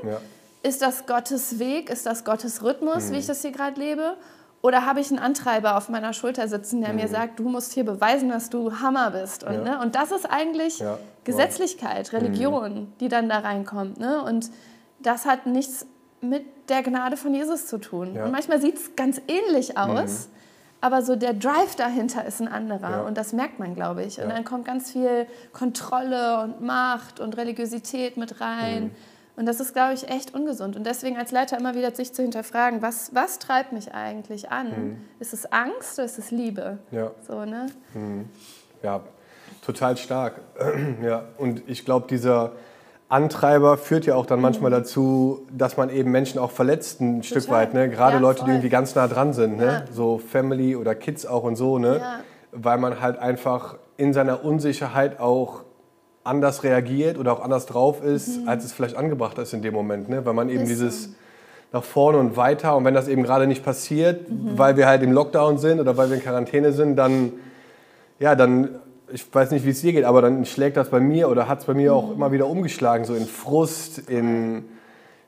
[0.63, 1.91] Ist das Gottes Weg?
[1.91, 3.13] Ist das Gottes Rhythmus, mhm.
[3.13, 4.17] wie ich das hier gerade lebe?
[4.65, 7.11] Oder habe ich einen Antreiber auf meiner Schulter sitzen, der mir mhm.
[7.11, 9.43] sagt, du musst hier beweisen, dass du Hammer bist?
[9.43, 9.79] Und, ne?
[9.79, 10.83] und das ist eigentlich
[11.23, 12.93] Gesetzlichkeit, Religion, mhm.
[12.99, 13.99] die dann da reinkommt.
[13.99, 14.23] Ne?
[14.23, 14.49] Und
[14.97, 15.85] das hat nichts
[16.19, 18.15] mit der Gnade von Jesus zu tun.
[18.15, 18.25] Ja.
[18.25, 20.33] Und manchmal sieht es ganz ähnlich aus, mhm.
[20.81, 22.89] aber so der Drive dahinter ist ein anderer.
[22.89, 23.01] Ja.
[23.01, 24.17] Und das merkt man, glaube ich.
[24.17, 24.33] Und ja.
[24.33, 28.89] dann kommt ganz viel Kontrolle und Macht und Religiosität mit rein.
[29.37, 30.75] Und das ist, glaube ich, echt ungesund.
[30.75, 34.67] Und deswegen als Leiter immer wieder sich zu hinterfragen, was, was treibt mich eigentlich an?
[34.67, 35.01] Mhm.
[35.19, 36.77] Ist es Angst oder ist es Liebe?
[36.91, 37.11] Ja.
[37.27, 37.67] So, ne?
[37.93, 38.29] Mhm.
[38.81, 39.01] Ja,
[39.65, 40.39] total stark.
[41.03, 41.25] ja.
[41.37, 42.53] Und ich glaube, dieser
[43.09, 44.75] Antreiber führt ja auch dann manchmal mhm.
[44.75, 47.41] dazu, dass man eben Menschen auch verletzt ein Total.
[47.41, 47.89] Stück weit, ne?
[47.89, 48.47] gerade ja, Leute, voll.
[48.47, 49.65] die irgendwie ganz nah dran sind, ne?
[49.65, 49.93] Ja.
[49.93, 51.97] so Family oder Kids auch und so, ne?
[51.97, 52.19] Ja.
[52.51, 55.64] weil man halt einfach in seiner Unsicherheit auch
[56.25, 58.49] anders reagiert oder auch anders drauf ist, mhm.
[58.49, 60.25] als es vielleicht angebracht ist in dem Moment, ne?
[60.25, 61.09] weil man eben ist dieses so.
[61.71, 64.57] nach vorne und weiter und wenn das eben gerade nicht passiert, mhm.
[64.57, 67.33] weil wir halt im Lockdown sind oder weil wir in Quarantäne sind, dann
[68.19, 68.69] ja, dann
[69.11, 71.59] ich weiß nicht, wie es dir geht, aber dann schlägt das bei mir oder hat
[71.59, 71.97] es bei mir mhm.
[71.97, 74.65] auch immer wieder umgeschlagen, so in Frust, in,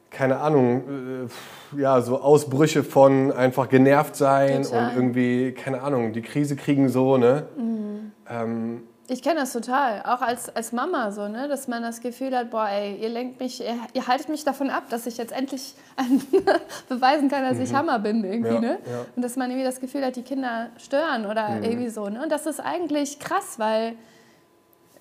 [0.10, 1.28] keine Ahnung,
[1.76, 4.90] äh, ja, so Ausbrüche von einfach genervt sein Total.
[4.90, 7.46] und irgendwie, keine Ahnung, die Krise kriegen so, ne?
[7.58, 8.12] Mhm.
[8.30, 11.48] Ähm, ich kenne das total, auch als, als Mama so, ne?
[11.48, 14.70] dass man das Gefühl hat, boah, ey, ihr lenkt mich, ihr, ihr haltet mich davon
[14.70, 15.76] ab, dass ich jetzt endlich
[16.90, 17.64] beweisen kann, dass mhm.
[17.64, 18.80] ich Hammer bin irgendwie, ja, ne?
[18.86, 19.06] Ja.
[19.16, 21.64] Und dass man irgendwie das Gefühl hat, die Kinder stören oder mhm.
[21.64, 22.22] irgendwie so, ne?
[22.22, 23.96] Und das ist eigentlich krass, weil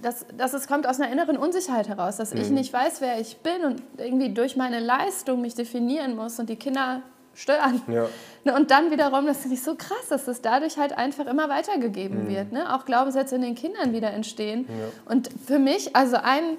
[0.00, 2.40] das, das ist, kommt aus einer inneren Unsicherheit heraus, dass mhm.
[2.40, 6.48] ich nicht weiß, wer ich bin und irgendwie durch meine Leistung mich definieren muss und
[6.48, 7.02] die Kinder
[7.36, 7.82] stören.
[7.86, 8.08] Ja.
[8.44, 11.48] Ne, und dann wiederum, das finde ich so krass, dass das dadurch halt einfach immer
[11.48, 12.28] weitergegeben mhm.
[12.28, 12.52] wird.
[12.52, 12.74] Ne?
[12.74, 14.66] Auch Glaubenssätze in den Kindern wieder entstehen.
[14.68, 15.12] Ja.
[15.12, 16.56] Und für mich, also ein,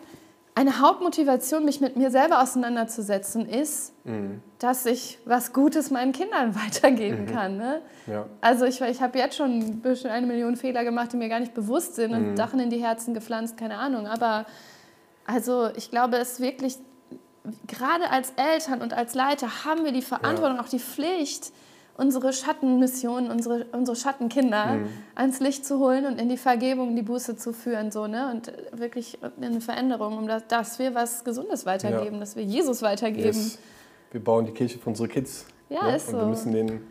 [0.54, 4.42] eine Hauptmotivation, mich mit mir selber auseinanderzusetzen, ist, mhm.
[4.60, 7.34] dass ich was Gutes meinen Kindern weitergeben mhm.
[7.34, 7.58] kann.
[7.58, 7.82] Ne?
[8.06, 8.26] Ja.
[8.40, 11.40] Also ich, ich habe jetzt schon ein bisschen eine Million Fehler gemacht, die mir gar
[11.40, 12.36] nicht bewusst sind und mhm.
[12.36, 14.06] Dachen in die Herzen gepflanzt, keine Ahnung.
[14.08, 14.46] Aber
[15.26, 16.78] also ich glaube, es ist wirklich
[17.68, 20.64] gerade als Eltern und als Leiter haben wir die Verantwortung, ja.
[20.64, 21.52] auch die Pflicht,
[21.98, 24.88] unsere Schattenmission, unsere, unsere Schattenkinder mhm.
[25.16, 27.92] ans Licht zu holen und in die Vergebung, die Buße zu führen.
[27.92, 28.32] So, ne?
[28.32, 32.20] Und wirklich eine Veränderung, um das, dass wir was Gesundes weitergeben, ja.
[32.20, 33.26] dass wir Jesus weitergeben.
[33.26, 33.58] Yes.
[34.12, 35.46] Wir bauen die Kirche für unsere Kids.
[35.70, 35.96] Ja, ne?
[35.96, 36.20] ist und so.
[36.20, 36.82] wir müssen den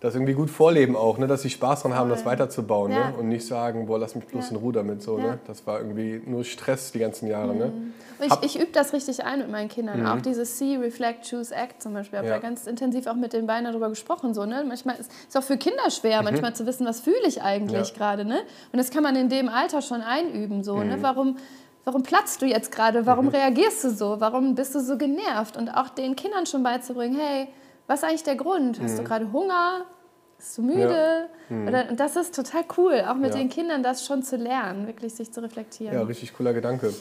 [0.00, 1.26] das irgendwie gut vorleben auch, ne?
[1.26, 3.10] dass sie Spaß daran haben, das weiterzubauen ja.
[3.10, 3.16] ne?
[3.16, 4.50] und nicht sagen, boah, lass mich bloß ja.
[4.50, 5.02] in Ruhe damit.
[5.02, 5.24] So, ja.
[5.24, 5.38] ne?
[5.46, 7.54] Das war irgendwie nur Stress die ganzen Jahre.
[7.54, 7.66] Ne?
[7.66, 7.94] Mhm.
[8.18, 8.26] Ne?
[8.26, 10.00] Ich, ich übe das richtig ein mit meinen Kindern.
[10.00, 10.06] Mhm.
[10.06, 12.18] Auch dieses See, Reflect, Choose, Act zum Beispiel.
[12.18, 14.34] Ich habe da ganz intensiv auch mit den beiden darüber gesprochen.
[14.34, 14.64] So, ne?
[14.66, 16.24] Manchmal ist es auch für Kinder schwer, mhm.
[16.24, 18.26] manchmal zu wissen, was fühle ich eigentlich gerade.
[18.26, 18.40] Ne?
[18.72, 20.62] Und das kann man in dem Alter schon einüben.
[20.62, 20.98] So, ne?
[20.98, 21.02] Mhm.
[21.02, 21.36] Warum
[21.84, 23.06] warum platzt du jetzt gerade?
[23.06, 23.30] Warum mhm.
[23.30, 24.16] reagierst du so?
[24.18, 25.56] Warum bist du so genervt?
[25.56, 27.48] Und auch den Kindern schon beizubringen, hey,
[27.86, 28.80] was ist eigentlich der Grund?
[28.80, 29.06] Hast du mhm.
[29.06, 29.86] gerade Hunger?
[30.38, 31.28] Bist du müde?
[31.50, 31.56] Ja.
[31.56, 31.68] Mhm.
[31.68, 33.40] Oder, und das ist total cool, auch mit ja.
[33.40, 35.94] den Kindern das schon zu lernen, wirklich sich zu reflektieren.
[35.94, 36.92] Ja, richtig cooler Gedanke.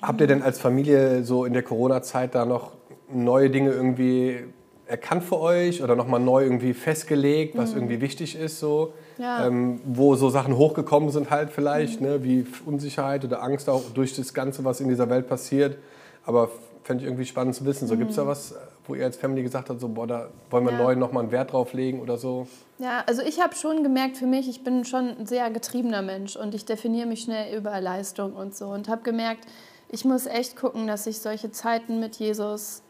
[0.00, 2.72] Habt ihr denn als Familie so in der Corona-Zeit da noch
[3.10, 4.44] neue Dinge irgendwie
[4.86, 7.78] erkannt für euch oder nochmal neu irgendwie festgelegt, was mhm.
[7.78, 9.46] irgendwie wichtig ist, so, ja.
[9.46, 12.06] ähm, wo so Sachen hochgekommen sind halt vielleicht, mhm.
[12.06, 15.76] ne, wie Unsicherheit oder Angst auch durch das Ganze, was in dieser Welt passiert.
[16.24, 16.50] Aber
[16.84, 17.86] fände ich irgendwie spannend zu wissen.
[17.86, 17.98] So, mhm.
[17.98, 18.54] Gibt es da was,
[18.88, 20.78] wo ihr als Family gesagt habt, so, boah, da wollen wir ja.
[20.78, 22.48] neu nochmal einen Wert drauf legen oder so?
[22.78, 26.34] Ja, also ich habe schon gemerkt für mich, ich bin schon ein sehr getriebener Mensch
[26.34, 29.46] und ich definiere mich schnell über Leistung und so und habe gemerkt,
[29.90, 32.82] ich muss echt gucken, dass ich solche Zeiten mit Jesus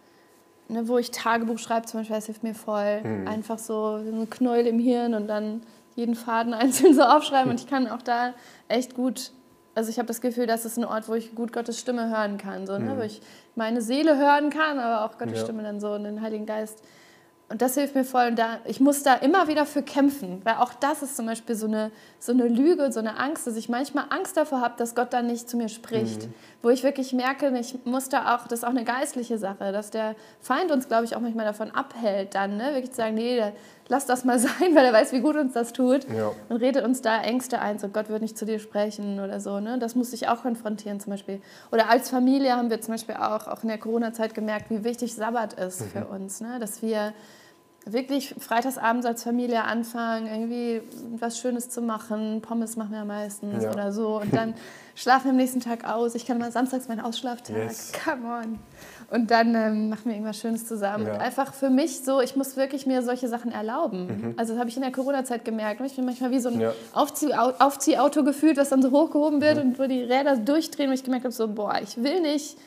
[0.68, 3.02] ne, wo ich Tagebuch schreibe, zum Beispiel, das hilft mir voll.
[3.02, 3.28] Mhm.
[3.28, 5.62] Einfach so ein Knäuel im Hirn und dann
[5.96, 7.50] jeden Faden einzeln so aufschreiben.
[7.50, 8.34] Und ich kann auch da
[8.68, 9.32] echt gut,
[9.74, 12.38] also ich habe das Gefühl, das ist ein Ort, wo ich gut Gottes Stimme hören
[12.38, 12.66] kann.
[12.66, 12.94] So, ne?
[12.94, 12.98] Mhm.
[12.98, 13.20] Wo ich
[13.54, 15.44] meine Seele hören kann, aber auch Gottes ja.
[15.44, 16.82] Stimme dann so und den Heiligen Geist
[17.50, 18.28] und das hilft mir voll.
[18.28, 21.54] Und da, ich muss da immer wieder für kämpfen, weil auch das ist zum Beispiel
[21.54, 24.94] so eine, so eine Lüge, so eine Angst, dass ich manchmal Angst davor habe, dass
[24.94, 26.26] Gott dann nicht zu mir spricht.
[26.26, 26.34] Mhm.
[26.60, 29.90] Wo ich wirklich merke, ich muss da auch, das ist auch eine geistliche Sache, dass
[29.90, 32.74] der Feind uns, glaube ich, auch manchmal davon abhält, dann ne?
[32.74, 33.42] wirklich zu sagen, nee,
[33.88, 36.06] lass das mal sein, weil er weiß, wie gut uns das tut.
[36.10, 36.32] Ja.
[36.48, 39.60] Und redet uns da Ängste ein, so Gott wird nicht zu dir sprechen oder so.
[39.60, 39.78] Ne?
[39.78, 41.40] Das muss ich auch konfrontieren zum Beispiel.
[41.72, 45.14] Oder als Familie haben wir zum Beispiel auch, auch in der Corona-Zeit gemerkt, wie wichtig
[45.14, 45.90] Sabbat ist mhm.
[45.90, 46.40] für uns.
[46.40, 46.58] Ne?
[46.58, 47.12] Dass wir
[47.92, 50.82] wirklich freitagsabends als Familie anfangen, irgendwie
[51.18, 52.40] was Schönes zu machen.
[52.42, 53.70] Pommes machen wir meistens ja.
[53.70, 54.20] oder so.
[54.20, 54.54] Und dann
[54.94, 56.14] schlafen wir am nächsten Tag aus.
[56.14, 57.56] Ich kann mal samstags meinen Ausschlaftag.
[57.56, 57.92] Yes.
[58.04, 58.58] Come on.
[59.10, 61.06] Und dann ähm, machen wir irgendwas Schönes zusammen.
[61.06, 61.14] Ja.
[61.14, 64.06] Und einfach für mich so, ich muss wirklich mir solche Sachen erlauben.
[64.06, 64.34] Mhm.
[64.36, 65.80] Also das habe ich in der Corona-Zeit gemerkt.
[65.80, 66.72] Ich bin manchmal wie so ein ja.
[66.92, 69.70] Aufzieh Aufziehauto gefühlt, was dann so hochgehoben wird mhm.
[69.70, 70.88] und wo die Räder durchdrehen.
[70.88, 72.58] Und ich gemerkt habe, so, boah, ich will nicht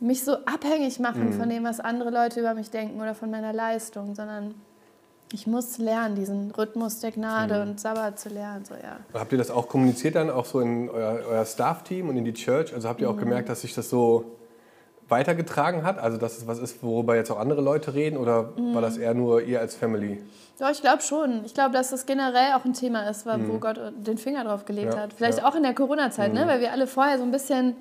[0.00, 1.32] mich so abhängig machen mhm.
[1.34, 4.54] von dem, was andere Leute über mich denken oder von meiner Leistung, sondern
[5.32, 7.70] ich muss lernen, diesen Rhythmus der Gnade mhm.
[7.70, 8.64] und Sabbat zu lernen.
[8.64, 8.98] So, ja.
[9.14, 12.32] Habt ihr das auch kommuniziert dann auch so in euer, euer Staff-Team und in die
[12.32, 12.74] Church?
[12.74, 13.20] Also habt ihr auch mhm.
[13.20, 14.36] gemerkt, dass sich das so
[15.08, 15.98] weitergetragen hat?
[15.98, 18.16] Also dass es was ist, worüber jetzt auch andere Leute reden?
[18.16, 18.74] Oder mhm.
[18.74, 20.20] war das eher nur ihr als Family?
[20.58, 21.44] Ja, ich glaube schon.
[21.44, 23.60] Ich glaube, dass das generell auch ein Thema ist, wo mhm.
[23.60, 25.12] Gott den Finger drauf gelegt ja, hat.
[25.12, 25.48] Vielleicht ja.
[25.48, 26.44] auch in der Corona-Zeit, ne?
[26.44, 26.48] Mhm.
[26.48, 27.76] weil wir alle vorher so ein bisschen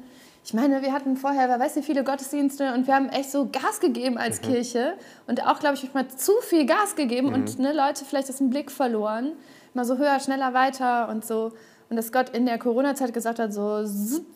[0.49, 3.49] ich meine, wir hatten vorher, wer weiß wie viele Gottesdienste und wir haben echt so
[3.51, 4.47] Gas gegeben als mhm.
[4.47, 4.93] Kirche
[5.27, 7.33] und auch, glaube ich, manchmal zu viel Gas gegeben mhm.
[7.35, 9.33] und ne, Leute vielleicht aus dem Blick verloren.
[9.75, 11.51] Mal so höher, schneller, weiter und so.
[11.91, 13.61] Und dass Gott in der Corona-Zeit gesagt hat, so,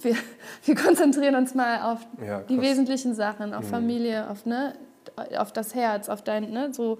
[0.01, 0.15] wir,
[0.65, 3.69] wir konzentrieren uns mal auf ja, die wesentlichen Sachen, auf mhm.
[3.69, 4.73] Familie, auf, ne,
[5.35, 6.99] auf das Herz, auf dein, ne, so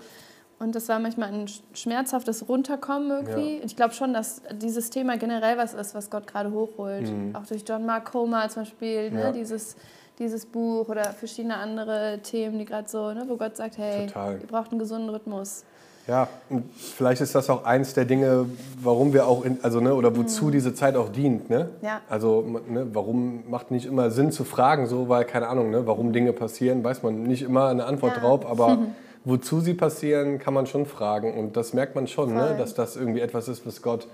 [0.63, 3.57] und das war manchmal ein schmerzhaftes Runterkommen irgendwie.
[3.57, 3.63] Ja.
[3.65, 7.11] Ich glaube schon, dass dieses Thema generell was ist, was Gott gerade hochholt.
[7.11, 7.35] Mhm.
[7.35, 9.27] Auch durch John Mark Comer zum Beispiel, ne, ja.
[9.27, 9.75] ne, dieses,
[10.19, 14.39] dieses Buch oder verschiedene andere Themen, die gerade so, ne, wo Gott sagt, hey, Total.
[14.39, 15.65] ihr braucht einen gesunden Rhythmus.
[16.07, 18.45] Ja, und vielleicht ist das auch eins der Dinge,
[18.81, 20.51] warum wir auch, in, also ne, oder wozu mhm.
[20.51, 21.49] diese Zeit auch dient.
[21.49, 21.69] Ne?
[21.81, 22.01] Ja.
[22.09, 26.13] Also ne, warum macht nicht immer Sinn zu fragen, so, weil keine Ahnung, ne, warum
[26.13, 28.21] Dinge passieren, weiß man nicht immer eine Antwort ja.
[28.21, 28.79] drauf, aber
[29.25, 31.37] wozu sie passieren, kann man schon fragen.
[31.37, 32.55] Und das merkt man schon, ne?
[32.57, 34.07] dass das irgendwie etwas ist, was Gott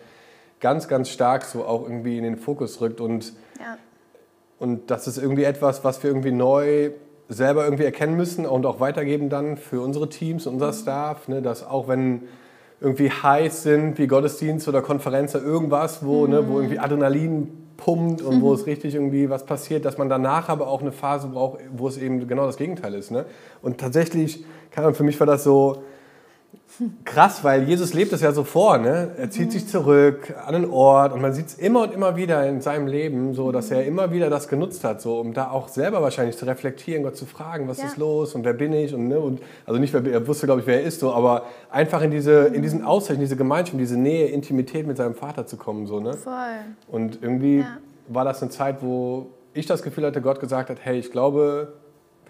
[0.60, 3.02] ganz, ganz stark so auch irgendwie in den Fokus rückt.
[3.02, 3.78] Und, ja.
[4.60, 6.92] und das ist irgendwie etwas, was wir irgendwie neu
[7.28, 10.74] selber irgendwie erkennen müssen und auch weitergeben dann für unsere Teams, unser mhm.
[10.74, 11.42] Staff, ne?
[11.42, 12.24] dass auch wenn
[12.82, 16.32] irgendwie heiß sind, wie Gottesdienst oder Konferenz oder irgendwas, wo, mhm.
[16.32, 18.42] ne, wo irgendwie Adrenalin pumpt und mhm.
[18.42, 21.88] wo es richtig irgendwie was passiert, dass man danach aber auch eine Phase braucht, wo
[21.88, 23.10] es eben genau das Gegenteil ist.
[23.10, 23.26] Ne?
[23.62, 25.84] Und tatsächlich, kann, für mich war das so,
[27.04, 28.78] krass, weil Jesus lebt es ja so vor.
[28.78, 29.12] Ne?
[29.18, 29.52] Er zieht mhm.
[29.52, 32.88] sich zurück an einen Ort und man sieht es immer und immer wieder in seinem
[32.88, 36.38] Leben, so dass er immer wieder das genutzt hat, so um da auch selber wahrscheinlich
[36.38, 37.86] zu reflektieren, Gott zu fragen, was ja.
[37.86, 39.20] ist los und wer bin ich und, ne?
[39.20, 42.46] und also nicht, er wusste, glaube ich, wer er ist, so, aber einfach in diese
[42.48, 45.88] in diesen Austausch, in diese Gemeinschaft, in diese Nähe, Intimität mit seinem Vater zu kommen,
[45.88, 46.14] so ne.
[46.14, 46.34] Voll.
[46.88, 47.78] Und irgendwie ja.
[48.08, 51.74] war das eine Zeit, wo ich das Gefühl hatte, Gott gesagt hat, hey, ich glaube,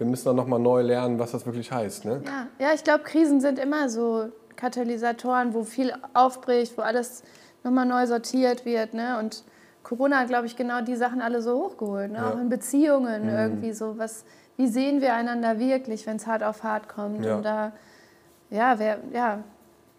[0.00, 2.06] wir müssen dann nochmal neu lernen, was das wirklich heißt.
[2.06, 2.22] Ne?
[2.24, 7.22] Ja, ja ich glaube, Krisen sind immer so Katalysatoren, wo viel aufbricht, wo alles
[7.64, 8.94] nochmal neu sortiert wird.
[8.94, 9.18] Ne?
[9.18, 9.44] Und
[9.82, 12.12] Corona hat, glaube ich, genau die Sachen alle so hochgeholt.
[12.12, 12.16] Ne?
[12.16, 12.30] Ja.
[12.30, 13.36] Auch in Beziehungen mhm.
[13.36, 13.98] irgendwie so.
[13.98, 14.24] Was,
[14.56, 17.22] wie sehen wir einander wirklich, wenn es hart auf hart kommt?
[17.22, 17.36] Ja.
[17.36, 17.72] Und da,
[18.48, 19.44] ja, wer, ja,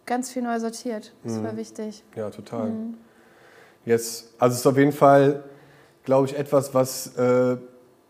[0.08, 1.14] ganz viel neu sortiert.
[1.24, 1.44] Das mhm.
[1.44, 2.04] war wichtig.
[2.16, 2.70] Ja, total.
[2.70, 2.98] Mhm.
[3.86, 5.44] Jetzt, also es ist auf jeden Fall,
[6.06, 7.58] glaube ich, etwas, was äh,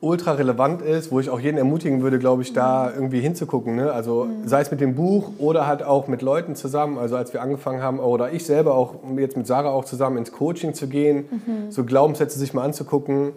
[0.02, 3.76] ultra relevant ist, wo ich auch jeden ermutigen würde, glaube ich, da irgendwie hinzugucken.
[3.76, 3.92] Ne?
[3.92, 4.48] Also mhm.
[4.48, 6.98] sei es mit dem Buch oder halt auch mit Leuten zusammen.
[6.98, 10.32] Also als wir angefangen haben, oder ich selber auch jetzt mit Sarah auch zusammen ins
[10.32, 11.72] Coaching zu gehen, mhm.
[11.72, 13.34] so Glaubenssätze sich mal anzugucken.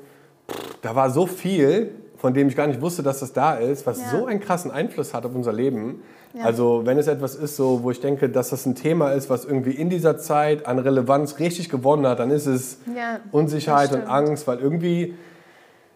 [0.82, 4.00] da war so viel, von dem ich gar nicht wusste, dass das da ist, was
[4.00, 4.10] Ja.
[4.10, 6.02] so einen krassen Einfluss hat auf unser Leben.
[6.32, 6.44] Ja.
[6.44, 9.44] Also wenn es etwas ist, so, wo ich denke, dass das ein Thema ist, was
[9.44, 14.06] irgendwie in dieser Zeit an Relevanz richtig gewonnen hat, dann ist es Ja, Unsicherheit und.
[14.06, 15.14] Angst, weil irgendwie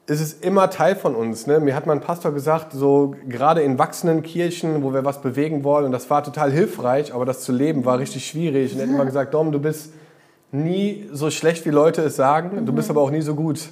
[0.08, 1.46] ist es immer Teil von uns.
[1.46, 1.60] Ne?
[1.60, 5.84] Mir hat mein Pastor gesagt, so gerade in wachsenden Kirchen, wo wir was bewegen wollen,
[5.84, 8.72] und das war total hilfreich, aber das zu leben war richtig schwierig.
[8.72, 9.92] Und er hat immer gesagt, Dom, du bist
[10.50, 13.68] nie so schlecht, wie Leute es sagen, du bist aber auch nie so gut.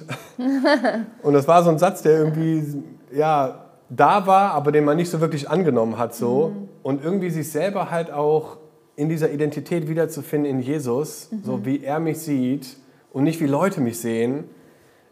[1.23, 5.09] und das war so ein Satz, der irgendwie, ja, da war, aber den man nicht
[5.09, 6.13] so wirklich angenommen hat.
[6.13, 6.51] So.
[6.83, 8.57] Und irgendwie sich selber halt auch
[8.95, 12.77] in dieser Identität wiederzufinden in Jesus, so wie er mich sieht
[13.11, 14.43] und nicht wie Leute mich sehen,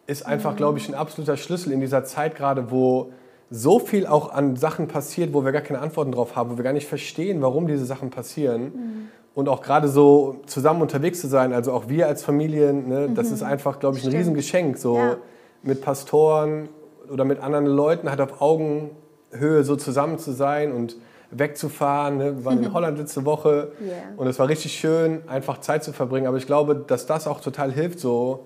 [0.08, 3.12] ist einfach, glaube ich, ein absoluter Schlüssel in dieser Zeit gerade, wo
[3.50, 6.64] so viel auch an Sachen passiert, wo wir gar keine Antworten drauf haben, wo wir
[6.64, 9.10] gar nicht verstehen, warum diese Sachen passieren.
[9.34, 13.32] Und auch gerade so zusammen unterwegs zu sein, also auch wir als Familien, ne, das
[13.32, 14.20] ist einfach, glaube ich, ein Stimmt.
[14.22, 14.78] Riesengeschenk.
[14.78, 15.18] So Ja.
[15.62, 16.70] mit Pastoren
[17.12, 20.96] oder mit anderen Leuten halt auf Augenhöhe so zusammen zu sein und
[21.32, 22.18] wegzufahren.
[22.18, 22.38] Ne?
[22.38, 23.94] Wir waren in Holland letzte Woche Yeah.
[24.18, 26.28] und es war richtig schön, einfach Zeit zu verbringen.
[26.28, 28.46] Aber ich glaube, dass das auch total hilft, so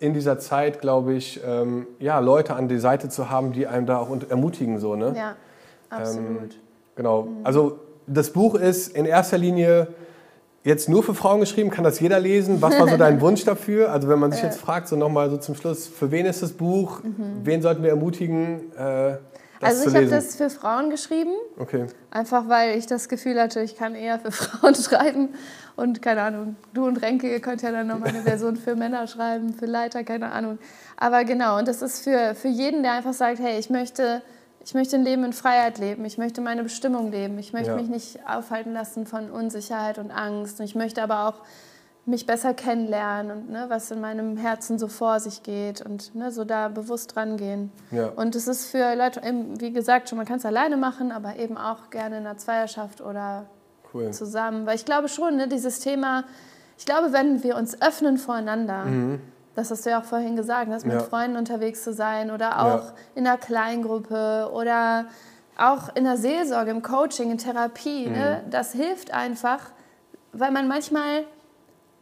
[0.00, 3.86] in dieser Zeit, glaube ich, ähm, ja, Leute an die Seite zu haben, die einem
[3.86, 4.78] da auch ermutigen.
[4.78, 5.12] So, ne?
[5.16, 5.36] Ja,
[5.90, 6.56] absolut.
[6.96, 7.28] Genau.
[7.44, 9.88] Also das Buch ist in erster Linie
[10.64, 11.70] jetzt nur für Frauen geschrieben.
[11.70, 12.60] Kann das jeder lesen?
[12.60, 13.92] Was war so dein Wunsch dafür?
[13.92, 16.52] Also wenn man sich jetzt fragt, so nochmal so zum Schluss, für wen ist das
[16.52, 17.00] Buch?
[17.42, 19.16] Wen sollten wir ermutigen, äh,
[19.60, 21.86] das also ich habe das für Frauen geschrieben, okay.
[22.10, 25.30] einfach weil ich das Gefühl hatte, ich kann eher für Frauen schreiben.
[25.78, 29.06] Und keine Ahnung, du und Renke, ihr könnt ja dann nochmal eine Version für Männer
[29.06, 30.58] schreiben, für Leiter, keine Ahnung.
[30.96, 34.20] Aber genau, und das ist für, für jeden, der einfach sagt, hey, ich möchte,
[34.64, 37.76] ich möchte ein Leben in Freiheit leben, ich möchte meine Bestimmung leben, ich möchte Ja.
[37.76, 40.58] mich nicht aufhalten lassen von Unsicherheit und Angst.
[40.58, 41.42] Und ich möchte aber auch
[42.06, 46.32] mich besser kennenlernen und ne, was in meinem Herzen so vor sich geht und ne,
[46.32, 47.70] so da bewusst rangehen.
[47.92, 48.06] Ja.
[48.08, 49.20] Und es ist für Leute,
[49.60, 53.00] wie gesagt, schon man kann es alleine machen, aber eben auch gerne in einer Zweierschaft
[53.00, 53.46] oder
[53.94, 54.10] Cool.
[54.12, 54.66] zusammen.
[54.66, 56.24] Weil ich glaube schon, ne, dieses Thema,
[56.76, 58.86] ich glaube, wenn wir uns öffnen voreinander,
[59.54, 61.00] das hast du ja auch vorhin gesagt, das mit Mhm.
[61.00, 61.04] Ja.
[61.06, 62.74] Freunden unterwegs zu sein oder Ja.
[62.76, 65.06] auch in einer Kleingruppe oder
[65.56, 68.50] auch in der Seelsorge, im Coaching, in Therapie, ne, Mhm.
[68.50, 69.58] das hilft einfach,
[70.32, 71.24] weil man manchmal,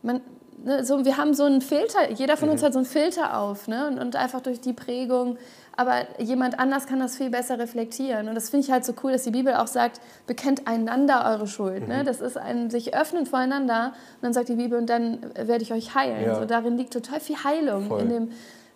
[0.03, 0.20] man,
[0.62, 2.66] ne, so, wir haben so einen Filter, jeder von uns Mhm.
[2.66, 5.38] hat so einen Filter auf ne, und, und einfach durch die Prägung,
[5.76, 9.12] aber jemand anders kann das viel besser reflektieren und das finde ich halt so cool,
[9.12, 11.86] dass die Bibel auch sagt, bekennt einander eure Schuld.
[11.86, 11.98] Ne?
[12.02, 12.06] Mhm.
[12.06, 15.72] Das ist ein sich öffnen voreinander und dann sagt die Bibel und dann werde ich
[15.72, 16.24] euch heilen.
[16.24, 16.34] Ja.
[16.36, 18.00] So, darin liegt total viel Heilung, Voll.
[18.02, 18.28] in dem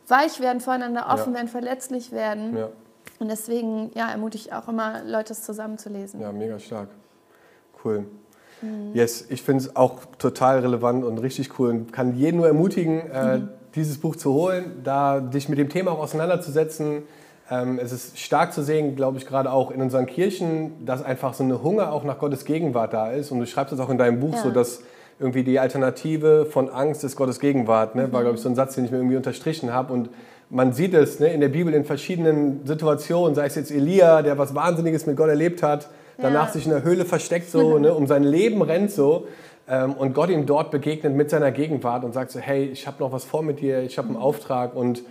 [0.09, 1.37] weich werden voreinander, offen Ja.
[1.39, 2.57] werden, verletzlich werden.
[2.57, 2.69] Ja.
[3.19, 6.21] Und deswegen ja, ermutige ich auch immer, Leute es zusammen zu lesen.
[6.21, 6.89] ja, mega stark.
[7.85, 8.05] Cool.
[8.63, 8.91] Mhm.
[8.95, 13.11] Yes, ich finde es auch total relevant und richtig cool und kann jeden nur ermutigen,
[13.11, 13.49] äh, Mhm.
[13.75, 17.03] Dieses Buch zu holen, da dich mit dem Thema auch auseinanderzusetzen.
[17.51, 21.35] Ähm, es ist stark zu sehen, glaube ich, gerade auch in unseren Kirchen, dass einfach
[21.35, 23.31] so eine Hunger auch nach Gottes Gegenwart da ist.
[23.31, 24.43] Und du schreibst es auch in deinem Buch Ja.
[24.43, 24.81] so, dass
[25.19, 27.95] irgendwie die Alternative von Angst ist Gottes Gegenwart.
[27.95, 28.07] Ne?
[28.07, 28.13] Mhm.
[28.13, 29.93] War, glaube ich, so ein Satz, den ich mir irgendwie unterstrichen habe.
[29.93, 30.11] Und
[30.49, 34.39] man sieht es ne, in der Bibel in verschiedenen Situationen, sei es jetzt Elia, der
[34.39, 36.53] was Wahnsinniges mit Gott erlebt hat, danach Ja.
[36.53, 39.27] sich in der Höhle versteckt, so, ne, um sein Leben rennt so.
[39.71, 42.97] Ähm, und Gott ihm dort begegnet mit seiner Gegenwart und sagt so, hey, ich habe
[43.01, 45.03] noch was vor mit dir, ich habe einen Auftrag und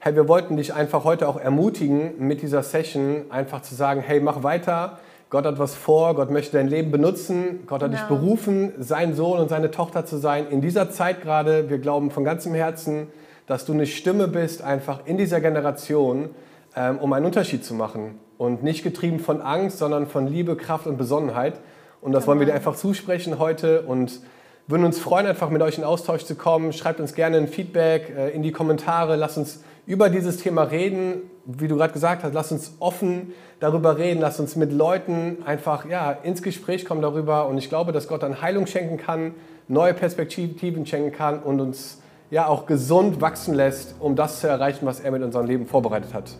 [0.00, 4.20] hey, wir wollten dich einfach heute auch ermutigen, mit dieser Session einfach zu sagen, hey,
[4.20, 8.20] mach weiter, Gott hat was vor, Gott möchte dein Leben benutzen, Gott hat dich Genau.
[8.20, 10.46] berufen, sein Sohn und seine Tochter zu sein.
[10.48, 13.08] In dieser Zeit gerade, wir glauben von ganzem Herzen,
[13.46, 16.30] dass du eine Stimme bist, einfach in dieser Generation,
[16.76, 18.18] ähm, um einen Unterschied zu machen.
[18.38, 21.60] Und nicht getrieben von Angst, sondern von Liebe, Kraft und Besonnenheit.
[22.00, 24.20] Und das wollen wir dir einfach zusprechen heute und
[24.66, 26.72] würden uns freuen, einfach mit euch in Austausch zu kommen.
[26.72, 29.16] Schreibt uns gerne ein Feedback äh, in die Kommentare.
[29.16, 31.22] Lasst uns über dieses Thema reden.
[31.46, 34.20] Wie du gerade gesagt hast, lasst uns offen darüber reden.
[34.20, 37.48] Lasst uns mit Leuten einfach ja, ins Gespräch kommen darüber.
[37.48, 39.34] Und ich glaube, dass Gott dann Heilung schenken kann,
[39.66, 44.84] neue Perspektiven schenken kann und uns ja auch gesund wachsen lässt, um das zu erreichen,
[44.84, 46.30] was er mit unserem Leben vorbereitet hat.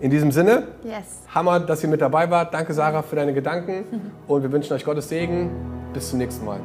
[0.00, 1.22] In diesem Sinne, Yes.
[1.34, 2.52] Hammer, dass ihr mit dabei wart.
[2.52, 3.84] Danke, Sarah, für deine Gedanken.
[4.26, 5.50] Und wir wünschen euch Gottes Segen.
[5.92, 6.58] Bis zum nächsten Mal.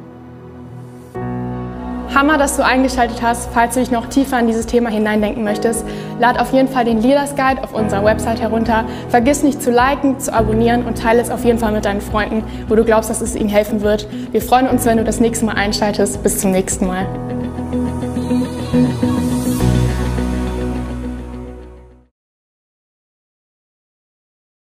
[2.12, 3.50] Hammer, dass du eingeschaltet hast.
[3.52, 5.84] Falls du dich noch tiefer in dieses Thema hineindenken möchtest,
[6.18, 8.84] lad auf jeden Fall den Leaders Guide auf unserer Website herunter.
[9.10, 12.42] Vergiss nicht zu liken, zu abonnieren und teile es auf jeden Fall mit deinen Freunden,
[12.68, 14.08] wo du glaubst, dass es ihnen helfen wird.
[14.32, 16.20] Wir freuen uns, wenn du das nächste Mal einschaltest.
[16.24, 17.06] Bis zum nächsten Mal.